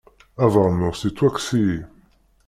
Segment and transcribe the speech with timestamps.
[0.43, 1.79] Abeṛnus yettwakkes-iyi.